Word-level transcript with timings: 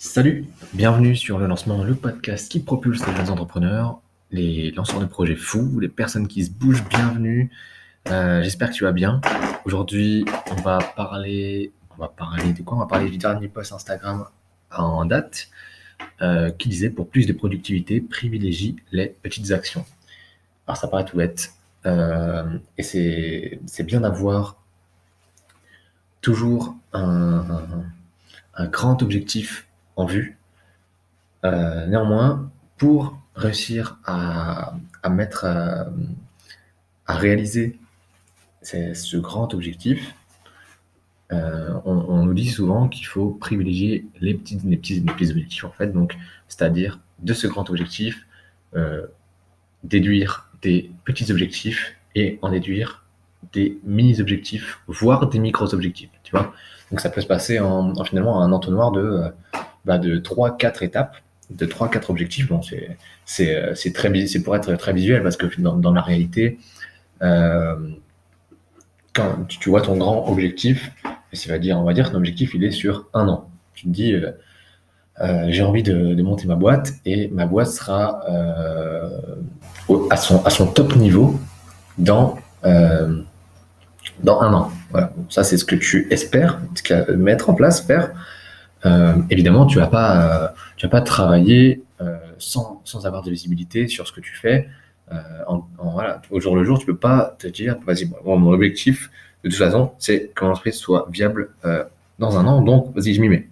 Salut, 0.00 0.46
bienvenue 0.74 1.16
sur 1.16 1.40
le 1.40 1.48
lancement, 1.48 1.82
le 1.82 1.96
podcast 1.96 2.48
qui 2.48 2.60
propulse 2.60 3.04
les 3.04 3.16
jeunes 3.16 3.30
entrepreneurs, 3.30 4.00
les 4.30 4.70
lanceurs 4.70 5.00
de 5.00 5.06
projets 5.06 5.34
fous, 5.34 5.80
les 5.80 5.88
personnes 5.88 6.28
qui 6.28 6.44
se 6.44 6.52
bougent, 6.52 6.84
bienvenue. 6.88 7.50
Euh, 8.08 8.40
j'espère 8.40 8.70
que 8.70 8.74
tu 8.74 8.84
vas 8.84 8.92
bien. 8.92 9.20
Aujourd'hui, 9.64 10.24
on 10.52 10.62
va 10.62 10.78
parler, 10.78 11.72
on 11.90 12.00
va 12.00 12.06
parler 12.06 12.52
de 12.52 12.62
quoi? 12.62 12.76
On 12.76 12.80
va 12.80 12.86
parler 12.86 13.10
du 13.10 13.18
dernier 13.18 13.48
post 13.48 13.72
Instagram 13.72 14.26
en 14.70 15.04
date 15.04 15.48
euh, 16.22 16.52
qui 16.52 16.68
disait 16.68 16.90
pour 16.90 17.08
plus 17.08 17.26
de 17.26 17.32
productivité, 17.32 18.00
privilégie 18.00 18.76
les 18.92 19.08
petites 19.08 19.50
actions. 19.50 19.84
Alors 20.68 20.76
ça 20.76 20.86
paraît 20.86 21.06
tout 21.06 21.16
bête 21.16 21.54
euh, 21.86 22.44
et 22.78 22.84
c'est 22.84 23.82
bien 23.82 24.02
d'avoir 24.02 24.62
toujours 26.20 26.76
un 26.92 27.64
grand 28.70 29.02
objectif 29.02 29.67
en 29.98 30.06
vue. 30.06 30.38
Euh, 31.44 31.86
néanmoins, 31.86 32.50
pour 32.78 33.20
réussir 33.34 33.98
à, 34.06 34.72
mettre, 35.10 35.44
euh, 35.44 35.84
à, 37.06 37.16
réaliser 37.16 37.78
ce 38.62 39.16
grand 39.16 39.52
objectif, 39.54 40.14
euh, 41.32 41.74
on, 41.84 42.24
nous 42.24 42.32
dit 42.32 42.48
souvent 42.48 42.88
qu'il 42.88 43.06
faut 43.06 43.30
privilégier 43.30 44.06
les 44.20 44.34
petits, 44.34 44.58
les 44.64 44.76
petits, 44.76 45.00
petits 45.00 45.30
objectifs 45.30 45.64
en 45.64 45.70
fait. 45.70 45.92
Donc, 45.92 46.16
c'est-à-dire 46.48 47.00
de 47.18 47.34
ce 47.34 47.46
grand 47.46 47.68
objectif, 47.68 48.26
déduire 49.84 50.50
des 50.62 50.90
petits 51.04 51.30
objectifs 51.30 51.96
et 52.14 52.38
en 52.42 52.50
déduire 52.50 53.04
des 53.52 53.78
mini-objectifs, 53.84 54.80
voire 54.86 55.28
des 55.28 55.38
micro-objectifs. 55.38 56.10
Tu 56.22 56.32
vois 56.32 56.52
Donc, 56.90 57.00
ça 57.00 57.10
peut 57.10 57.20
se 57.20 57.26
passer 57.26 57.58
en 57.60 58.04
finalement 58.04 58.42
un 58.42 58.52
entonnoir 58.52 58.92
de 58.92 59.32
de 59.86 60.18
3-4 60.18 60.84
étapes, 60.84 61.16
de 61.50 61.66
3-4 61.66 62.10
objectifs. 62.10 62.48
Bon, 62.48 62.60
c'est 62.62 63.54
euh, 63.54 63.74
c'est 63.74 64.42
pour 64.42 64.56
être 64.56 64.74
très 64.74 64.92
visuel 64.92 65.22
parce 65.22 65.36
que 65.36 65.46
dans, 65.60 65.92
la 65.92 66.00
réalité, 66.00 66.58
euh, 67.22 67.76
quand 69.14 69.46
tu, 69.48 69.70
vois 69.70 69.82
ton 69.82 69.96
grand 69.96 70.28
objectif, 70.28 70.92
ça 71.32 71.50
va 71.50 71.58
dire, 71.58 71.78
on 71.78 71.84
va 71.84 71.92
dire 71.92 72.06
que 72.06 72.12
ton 72.12 72.18
objectif 72.18 72.52
il 72.54 72.64
est 72.64 72.70
sur 72.70 73.06
un 73.14 73.28
an. 73.28 73.50
Tu 73.74 73.84
te 73.84 73.90
dis, 73.90 74.14
euh, 74.14 75.46
j'ai 75.48 75.62
envie 75.62 75.82
de, 75.82 76.20
monter 76.22 76.46
ma 76.46 76.56
boîte 76.56 76.92
et 77.04 77.28
ma 77.28 77.46
boîte 77.46 77.68
sera 77.68 78.22
à, 80.10 80.16
son, 80.16 80.44
à 80.44 80.50
son 80.50 80.66
top 80.66 80.96
niveau 80.96 81.38
dans, 81.96 82.38
dans 82.62 84.40
un 84.40 84.52
an. 84.52 84.70
Voilà. 84.90 85.12
Ça, 85.28 85.44
c'est 85.44 85.58
ce 85.58 85.64
que 85.64 85.76
tu 85.76 86.06
espères 86.10 86.60
mettre 87.16 87.50
en 87.50 87.54
place, 87.54 87.82
faire 87.82 88.12
euh, 88.86 89.14
évidemment, 89.30 89.66
tu 89.66 89.78
vas 89.78 89.86
pas, 89.86 90.44
euh, 90.44 90.48
tu 90.76 90.86
vas 90.86 90.90
pas 90.90 91.00
travailler 91.00 91.82
euh, 92.00 92.16
sans, 92.38 92.80
sans, 92.84 93.06
avoir 93.06 93.22
de 93.22 93.30
visibilité 93.30 93.88
sur 93.88 94.06
ce 94.06 94.12
que 94.12 94.20
tu 94.20 94.34
fais. 94.34 94.68
Voilà, 95.78 96.20
au 96.30 96.38
jour 96.38 96.54
le 96.54 96.64
jour, 96.64 96.78
tu 96.78 96.86
peux 96.86 96.96
pas 96.96 97.34
te 97.38 97.46
dire, 97.46 97.78
vas-y, 97.86 98.10
mon 98.24 98.52
objectif, 98.52 99.10
de 99.42 99.48
toute 99.48 99.58
façon, 99.58 99.92
c'est 99.98 100.30
que 100.34 100.44
l'entreprise 100.44 100.76
soit 100.76 101.08
viable 101.10 101.50
dans 102.18 102.38
un 102.38 102.46
an, 102.46 102.60
donc 102.60 102.94
vas-y, 102.94 103.14
je 103.14 103.20
m'y 103.20 103.28
mets. 103.28 103.48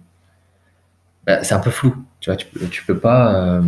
Bah, 1.25 1.43
c'est 1.43 1.55
un 1.55 1.59
peu 1.59 1.71
flou, 1.71 1.95
tu 2.19 2.29
vois, 2.29 2.37
tu, 2.37 2.47
tu 2.69 2.85
peux 2.85 2.97
pas, 2.97 3.59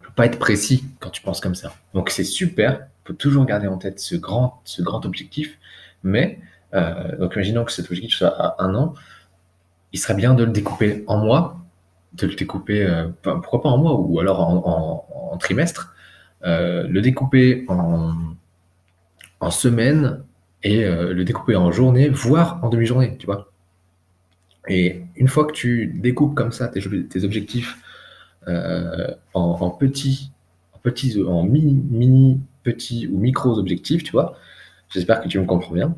peux 0.00 0.12
pas 0.16 0.26
être 0.26 0.38
précis 0.38 0.84
quand 0.98 1.10
tu 1.10 1.22
penses 1.22 1.40
comme 1.40 1.54
ça. 1.54 1.74
Donc 1.92 2.08
c'est 2.08 2.24
super, 2.24 2.86
il 3.04 3.08
faut 3.08 3.12
toujours 3.12 3.44
garder 3.44 3.68
en 3.68 3.76
tête 3.76 4.00
ce 4.00 4.16
grand, 4.16 4.62
ce 4.64 4.80
grand 4.80 5.04
objectif, 5.04 5.58
mais 6.02 6.40
donc 6.72 7.34
imaginons 7.36 7.64
que 7.64 7.72
cet 7.72 7.86
objectif 7.86 8.14
soit 8.14 8.34
à 8.34 8.64
un 8.64 8.74
an, 8.74 8.94
il 9.92 9.98
serait 9.98 10.14
bien 10.14 10.34
de 10.34 10.44
le 10.44 10.50
découper 10.50 11.04
en 11.06 11.18
mois, 11.18 11.62
de 12.14 12.26
le 12.26 12.34
découper, 12.34 12.82
euh, 12.82 13.08
pourquoi 13.22 13.62
pas 13.62 13.68
en 13.68 13.78
mois, 13.78 13.98
ou 13.98 14.20
alors 14.20 14.40
en, 14.40 15.36
trimestre, 15.38 15.94
euh, 16.44 16.86
le 16.86 17.00
découper 17.00 17.64
en, 17.68 18.12
en 19.40 19.50
semaines 19.50 20.22
et 20.62 20.84
euh, 20.84 21.12
le 21.12 21.24
découper 21.24 21.56
en 21.56 21.72
journée, 21.72 22.08
voire 22.08 22.60
en 22.62 22.68
demi-journée, 22.68 23.16
tu 23.18 23.26
vois. 23.26 23.50
Et 24.68 25.02
une 25.16 25.28
fois 25.28 25.46
que 25.46 25.52
tu 25.52 25.86
découpes 25.86 26.34
comme 26.34 26.52
ça 26.52 26.68
tes, 26.68 26.80
tes 27.08 27.24
objectifs 27.24 27.78
en, 29.34 29.70
petits, 29.70 30.30
en 30.74 30.78
petits, 30.78 31.22
en 31.22 31.42
mini, 31.44 31.82
mini, 31.90 32.40
petits 32.62 33.08
ou 33.08 33.18
micros 33.18 33.58
objectifs, 33.58 34.04
tu 34.04 34.12
vois, 34.12 34.36
j'espère 34.90 35.20
que 35.20 35.28
tu 35.28 35.38
me 35.40 35.46
comprends 35.46 35.74
bien. 35.74 35.96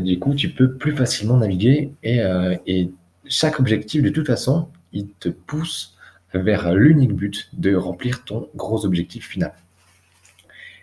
du 0.00 0.18
coup, 0.20 0.34
tu 0.34 0.50
peux 0.50 0.74
plus 0.74 0.94
facilement 0.94 1.38
naviguer 1.38 1.92
et, 2.04 2.20
et 2.66 2.92
chaque 3.32 3.58
objectif, 3.58 4.02
de 4.02 4.10
toute 4.10 4.26
façon, 4.26 4.68
il 4.92 5.08
te 5.08 5.30
pousse 5.30 5.96
vers 6.34 6.74
l'unique 6.74 7.14
but 7.14 7.48
de 7.54 7.74
remplir 7.74 8.24
ton 8.24 8.50
gros 8.54 8.84
objectif 8.84 9.26
final. 9.26 9.54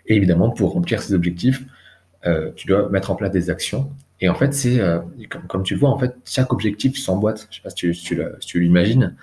Et 0.06 0.16
évidemment, 0.16 0.50
pour 0.50 0.72
remplir 0.72 1.00
ces 1.00 1.14
objectifs, 1.14 1.64
euh, 2.26 2.50
tu 2.56 2.66
dois 2.66 2.88
mettre 2.88 3.12
en 3.12 3.14
place 3.14 3.30
des 3.30 3.50
actions. 3.50 3.92
Et 4.20 4.28
en 4.28 4.34
fait, 4.34 4.52
c'est 4.52 4.80
euh, 4.80 4.98
comme, 5.46 5.62
tu 5.62 5.74
le 5.74 5.80
vois, 5.80 5.90
en 5.90 5.98
fait, 5.98 6.16
chaque 6.24 6.52
objectif 6.52 6.98
s'emboîte. 6.98 7.42
Je 7.42 7.46
ne 7.46 7.54
sais 7.54 7.62
pas 7.62 7.70
si 7.70 8.46
tu, 8.46 8.60
l'imagines. 8.60 9.14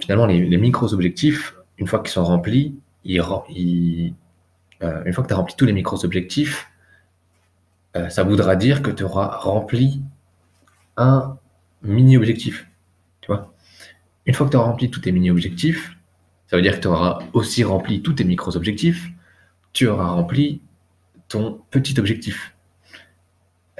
Finalement, 0.00 0.26
les, 0.26 0.58
micros-objectifs, 0.58 1.54
une 1.78 1.86
fois 1.86 2.00
qu'ils 2.00 2.10
sont 2.10 2.24
remplis, 2.24 2.74
euh, 3.08 4.10
une 4.80 5.12
fois 5.12 5.22
que 5.22 5.28
tu 5.28 5.34
as 5.34 5.36
rempli 5.36 5.54
tous 5.56 5.64
les 5.64 5.72
micros-objectifs, 5.72 6.68
ça 8.08 8.22
voudra 8.22 8.56
dire 8.56 8.82
que 8.82 8.90
tu 8.90 9.04
auras 9.04 9.36
rempli 9.36 10.00
un 10.96 11.36
mini-objectifs. 11.82 12.66
Tu 13.20 13.28
vois 13.28 13.54
Une 14.26 14.34
fois 14.34 14.46
que 14.46 14.52
tu 14.52 14.56
auras 14.56 14.66
rempli 14.66 14.90
tous 14.90 15.00
tes 15.00 15.12
mini-objectifs, 15.12 15.96
ça 16.46 16.56
veut 16.56 16.62
dire 16.62 16.76
que 16.76 16.82
tu 16.82 16.88
auras 16.88 17.20
aussi 17.32 17.64
rempli 17.64 18.02
tous 18.02 18.14
tes 18.14 18.24
micros-objectifs, 18.24 19.08
tu 19.72 19.86
auras 19.86 20.08
rempli 20.08 20.60
ton 21.28 21.60
petit 21.70 21.98
objectif. 21.98 22.54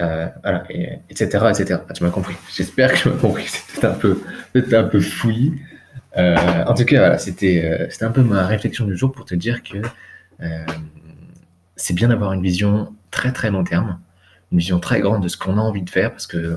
Euh, 0.01 0.27
voilà, 0.43 0.65
etc., 1.11 1.25
etc. 1.51 1.81
Ah, 1.89 1.93
tu 1.93 2.03
m'as 2.03 2.11
compris. 2.11 2.35
J'espère 2.55 2.93
que 2.93 2.99
tu 2.99 3.09
m'as 3.09 3.17
compris. 3.17 3.45
C'était 3.47 3.87
un 3.87 3.93
peu, 3.93 4.19
un 4.55 4.85
peu 4.85 5.01
fouillis. 5.01 5.61
Euh, 6.17 6.65
en 6.65 6.75
tout 6.75 6.85
cas, 6.85 6.99
voilà, 6.99 7.19
c'était, 7.19 7.65
euh, 7.65 7.87
c'était 7.91 8.05
un 8.05 8.11
peu 8.11 8.23
ma 8.23 8.47
réflexion 8.47 8.85
du 8.87 8.97
jour 8.97 9.13
pour 9.13 9.25
te 9.25 9.35
dire 9.35 9.63
que 9.63 9.79
c'est 11.77 11.95
bien 11.95 12.09
d'avoir 12.09 12.33
une 12.33 12.43
vision 12.43 12.93
très 13.11 13.33
très 13.33 13.51
long 13.51 13.63
terme 13.63 14.01
une 14.53 14.59
vision 14.59 14.79
très 14.79 15.01
grande 15.01 15.23
de 15.23 15.29
ce 15.29 15.37
qu'on 15.37 15.57
a 15.57 15.61
envie 15.61 15.83
de 15.83 15.91
faire, 15.91 16.11
parce 16.11 16.27
que 16.27 16.57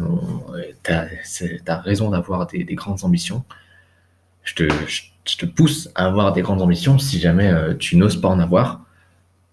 tu 0.84 0.92
as, 0.92 1.82
raison 1.82 2.10
d'avoir 2.12 2.46
des, 2.48 2.64
grandes 2.76 3.04
ambitions. 3.04 3.44
Je 4.44 4.54
te, 4.54 5.46
pousse 5.46 5.90
à 5.96 6.06
avoir 6.06 6.34
des 6.34 6.42
grandes 6.42 6.62
ambitions 6.62 7.00
si 7.00 7.20
jamais 7.20 7.52
euh, 7.52 7.74
tu 7.74 7.96
n'oses 7.96 8.20
pas 8.20 8.28
en 8.28 8.40
avoir. 8.40 8.82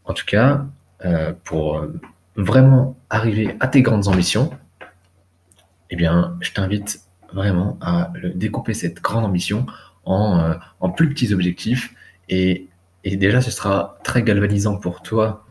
En 0.04 0.12
tout 0.12 0.26
cas, 0.26 0.66
euh, 1.04 1.32
pour 1.44 1.86
vraiment 2.36 2.96
arriver 3.08 3.56
à 3.60 3.68
tes 3.68 3.80
grandes 3.80 4.08
ambitions, 4.08 4.50
eh 5.90 5.96
bien, 5.96 6.36
je 6.40 6.52
t'invite 6.52 7.00
vraiment 7.32 7.78
à 7.80 8.12
découper 8.34 8.74
cette 8.74 9.00
grande 9.00 9.24
ambition 9.24 9.66
en, 10.04 10.40
euh, 10.40 10.88
plus 10.96 11.08
petits 11.08 11.32
objectifs. 11.32 11.94
Et 12.28 12.68
déjà, 13.04 13.40
ce 13.40 13.50
sera 13.52 13.98
très 14.02 14.22
galvanisant 14.22 14.76
pour 14.78 15.02
toi 15.02 15.44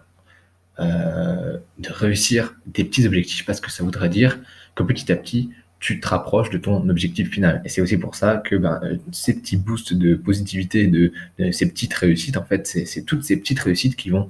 euh, 0.81 1.57
de 1.79 1.89
réussir 1.91 2.55
des 2.65 2.83
petits 2.83 3.05
objectifs 3.05 3.45
parce 3.45 3.61
que 3.61 3.71
ça 3.71 3.83
voudrait 3.83 4.09
dire 4.09 4.39
que 4.75 4.83
petit 4.83 5.11
à 5.11 5.15
petit, 5.15 5.49
tu 5.79 5.99
te 5.99 6.07
rapproches 6.07 6.49
de 6.49 6.57
ton 6.57 6.87
objectif 6.89 7.31
final. 7.31 7.61
Et 7.65 7.69
c'est 7.69 7.81
aussi 7.81 7.97
pour 7.97 8.15
ça 8.15 8.37
que 8.37 8.55
ben, 8.55 8.79
euh, 8.83 8.97
ces 9.11 9.39
petits 9.39 9.57
boosts 9.57 9.93
de 9.93 10.15
positivité, 10.15 10.87
de, 10.87 11.11
ces 11.51 11.67
petites 11.69 11.93
réussites, 11.93 12.37
en 12.37 12.43
fait, 12.43 12.67
c'est 12.67 13.03
toutes 13.03 13.23
ces 13.23 13.37
petites 13.37 13.59
réussites 13.59 13.95
qui 13.95 14.09
vont 14.09 14.29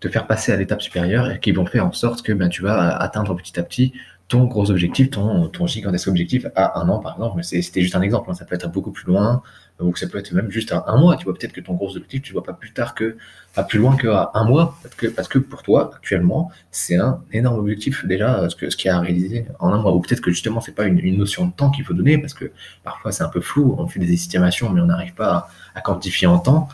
te 0.00 0.08
faire 0.08 0.26
passer 0.26 0.52
à 0.52 0.56
l'étape 0.56 0.82
supérieure 0.82 1.30
et 1.30 1.40
qui 1.40 1.52
vont 1.52 1.66
faire 1.66 1.86
en 1.86 1.92
sorte 1.92 2.22
que 2.22 2.32
ben, 2.32 2.48
tu 2.48 2.62
vas 2.62 2.96
atteindre 2.96 3.34
petit 3.34 3.58
à 3.58 3.62
petit 3.62 3.92
ton 4.28 4.44
gros 4.44 4.70
objectif, 4.70 5.10
ton, 5.10 5.48
ton 5.48 5.66
gigantesque 5.66 6.08
objectif 6.08 6.46
à 6.56 6.80
un 6.80 6.88
an 6.88 6.98
par 6.98 7.14
exemple, 7.14 7.36
mais 7.36 7.42
c'était 7.42 7.80
juste 7.80 7.94
un 7.94 8.02
exemple, 8.02 8.30
hein. 8.30 8.34
ça 8.34 8.44
peut 8.44 8.56
être 8.56 8.70
beaucoup 8.70 8.90
plus 8.90 9.06
loin, 9.06 9.42
ou 9.78 9.94
ça 9.94 10.08
peut 10.08 10.18
être 10.18 10.32
même 10.32 10.50
juste 10.50 10.72
à 10.72 10.84
un 10.88 10.96
mois, 10.96 11.16
tu 11.16 11.24
vois, 11.24 11.34
peut-être 11.34 11.52
que 11.52 11.60
ton 11.60 11.74
gros 11.74 11.90
objectif, 11.96 12.22
tu 12.22 12.32
ne 12.32 12.34
vois 12.34 12.42
pas 12.42 12.54
plus 12.54 12.72
tard 12.72 12.94
que, 12.94 13.16
pas 13.54 13.62
plus 13.62 13.78
loin 13.78 13.96
qu'à 13.96 14.30
un 14.34 14.44
mois, 14.44 14.76
parce 14.82 14.94
que, 14.94 15.06
parce 15.06 15.28
que 15.28 15.38
pour 15.38 15.62
toi, 15.62 15.92
actuellement, 15.94 16.50
c'est 16.72 16.96
un 16.96 17.20
énorme 17.32 17.60
objectif 17.60 18.04
déjà, 18.04 18.48
ce, 18.48 18.56
que, 18.56 18.68
ce 18.68 18.76
qui 18.76 18.88
a 18.88 18.98
réalisé 18.98 19.46
en 19.60 19.72
un 19.72 19.78
mois, 19.80 19.94
ou 19.94 20.00
peut-être 20.00 20.20
que 20.20 20.30
justement, 20.30 20.60
c'est 20.60 20.74
pas 20.74 20.86
une, 20.86 20.98
une, 20.98 21.18
notion 21.18 21.46
de 21.46 21.52
temps 21.52 21.70
qu'il 21.70 21.84
faut 21.84 21.94
donner, 21.94 22.18
parce 22.18 22.34
que 22.34 22.50
parfois 22.82 23.12
c'est 23.12 23.22
un 23.22 23.28
peu 23.28 23.40
flou, 23.40 23.76
on 23.78 23.86
fait 23.86 24.00
des 24.00 24.12
estimations, 24.12 24.70
mais 24.70 24.80
on 24.80 24.86
n'arrive 24.86 25.14
pas 25.14 25.32
à, 25.32 25.48
à 25.76 25.80
quantifier 25.82 26.26
en 26.26 26.38
temps. 26.38 26.68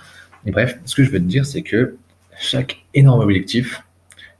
Mais 0.45 0.53
bref, 0.53 0.79
ce 0.87 0.95
que 0.95 1.05
je 1.05 1.11
veux 1.11 1.19
te 1.19 1.25
dire, 1.25 1.45
c'est 1.45 1.63
que 1.63 1.97
chaque 2.39 2.85
énorme 2.95 3.21
objectif, 3.21 3.83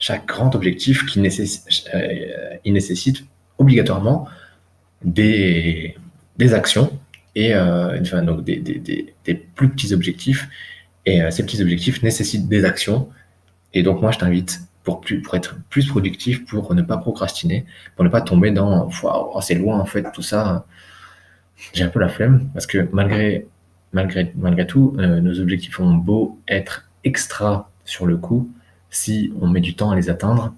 chaque 0.03 0.27
grand 0.27 0.53
objectif 0.57 1.07
qui 1.07 1.21
nécessite, 1.21 1.89
euh, 1.95 2.57
il 2.65 2.73
nécessite 2.73 3.25
obligatoirement 3.59 4.27
des, 5.05 5.95
actions 6.53 6.99
et 7.37 7.55
euh, 7.55 8.01
donc 8.23 8.43
des, 8.43 9.15
plus 9.55 9.69
petits 9.69 9.95
objectifs. 9.95 10.49
Et 11.07 11.23
euh, 11.23 11.31
ces 11.31 11.45
petits 11.45 11.63
objectifs 11.63 12.03
nécessitent 12.03 12.49
des 12.49 12.65
actions. 12.65 13.09
Et 13.75 13.85
donc 13.85 14.03
moi, 14.03 14.11
je 14.11 14.19
t'invite 14.19 14.63
pour, 14.83 15.05
être 15.35 15.57
plus 15.71 15.87
productif, 15.87 16.45
pour 16.47 16.75
ne 16.75 16.83
pas 16.83 16.97
procrastiner, 16.97 17.65
pour 17.95 18.05
ne 18.05 18.11
pas 18.11 18.23
tomber 18.23 18.51
dans 18.51 18.91
oh, 19.05 19.41
c'est 19.41 19.55
loin 19.55 19.79
en 19.79 19.87
fait 19.87 20.05
tout 20.13 20.23
ça. 20.23 20.67
j'ai 21.75 21.85
un 21.85 21.89
peu 21.89 22.01
la 22.01 22.09
flemme 22.09 22.51
parce 22.55 22.67
que 22.67 22.89
malgré, 22.93 23.47
malgré, 23.93 24.33
malgré 24.35 24.67
tout, 24.67 24.97
nos 24.99 25.39
objectifs 25.39 25.79
ont 25.79 25.95
beau 25.95 26.41
être 26.49 26.91
extra 27.05 27.71
sur 27.85 28.05
le 28.05 28.17
coup, 28.17 28.51
si 28.93 29.33
on 29.41 29.49
met 29.49 29.61
du 29.61 29.75
temps 29.75 29.91
à 29.91 29.97
les 29.97 30.11
atteindre, 30.11 30.55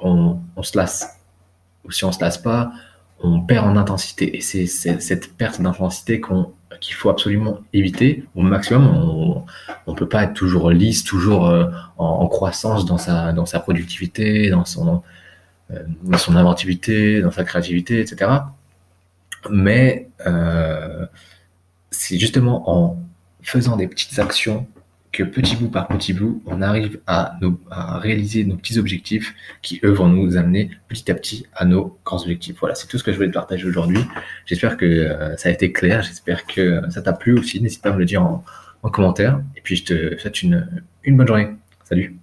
on, 0.00 0.38
se 0.62 0.78
lasse. 0.78 1.18
Ou 1.84 1.90
si 1.90 2.04
on 2.04 2.12
se 2.12 2.20
lasse 2.20 2.38
pas, 2.38 2.72
on 3.20 3.40
perd 3.40 3.66
en 3.66 3.76
intensité. 3.76 4.36
Et 4.36 4.40
c'est 4.40 4.66
cette 4.66 5.36
perte 5.36 5.60
d'intensité 5.60 6.20
qu'on 6.20 6.52
qu'il 6.80 6.94
faut 6.94 7.10
absolument 7.10 7.60
éviter 7.74 8.24
au 8.34 8.40
maximum. 8.40 8.86
On 9.86 9.92
ne 9.92 9.96
peut 9.96 10.08
pas 10.08 10.24
être 10.24 10.32
toujours 10.32 10.70
lisse, 10.70 11.04
toujours 11.04 11.46
euh, 11.46 11.70
en, 11.98 12.26
croissance 12.28 12.86
dans 12.86 12.96
sa, 12.96 13.32
dans 13.32 13.44
sa 13.44 13.60
productivité, 13.60 14.48
dans 14.48 14.64
son, 14.64 15.02
euh, 15.70 15.84
son 16.16 16.34
inventivité, 16.34 17.20
dans 17.20 17.30
sa 17.30 17.44
créativité, 17.44 18.00
etc. 18.00 18.30
Mais 19.50 20.08
euh, 20.26 21.06
c'est 21.90 22.18
justement 22.18 22.70
en 22.70 22.98
faisant 23.42 23.76
des 23.76 23.86
petites 23.86 24.18
actions 24.18 24.66
que 25.12 25.22
petit 25.22 25.56
bout 25.56 25.68
par 25.68 25.88
petit 25.88 26.14
bout, 26.14 26.42
on 26.46 26.62
arrive 26.62 27.00
à, 27.06 27.38
réaliser 27.98 28.44
nos 28.44 28.56
petits 28.56 28.78
objectifs 28.78 29.34
qui, 29.60 29.78
eux, 29.84 29.90
vont 29.90 30.08
nous 30.08 30.36
amener 30.36 30.70
petit 30.88 31.10
à 31.10 31.14
petit 31.14 31.46
à 31.54 31.66
nos 31.66 31.98
grands 32.04 32.22
objectifs. 32.22 32.56
Voilà, 32.58 32.74
c'est 32.74 32.86
tout 32.86 32.98
ce 32.98 33.04
que 33.04 33.12
je 33.12 33.16
voulais 33.16 33.28
te 33.28 33.34
partager 33.34 33.66
aujourd'hui. 33.66 34.00
J'espère 34.46 34.76
que 34.76 34.86
euh, 34.86 35.36
ça 35.36 35.50
a 35.50 35.52
été 35.52 35.70
clair, 35.70 36.02
j'espère 36.02 36.46
que 36.46 36.82
ça 36.90 37.02
t'a 37.02 37.12
plu 37.12 37.38
aussi. 37.38 37.60
N'hésite 37.60 37.82
pas 37.82 37.90
à 37.90 37.92
me 37.92 37.98
le 37.98 38.06
dire 38.06 38.22
en, 38.22 38.42
en 38.82 38.90
commentaire. 38.90 39.40
Et 39.56 39.60
puis, 39.60 39.76
je 39.76 39.84
te 39.84 40.18
souhaite 40.18 40.42
une 40.42 40.66
bonne 41.06 41.26
journée. 41.26 41.50
Salut 41.84 42.21